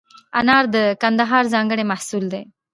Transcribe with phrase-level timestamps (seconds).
[0.39, 2.43] انار د کندهار ځانګړی محصول دی.